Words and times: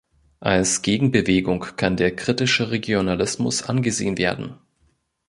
Als 0.39 0.81
Gegenbewegung 0.81 1.59
kann 1.77 1.95
der 1.95 2.15
kritische 2.15 2.71
Regionalismus 2.71 3.61
angesehen 3.61 4.17
werden. 4.17 4.57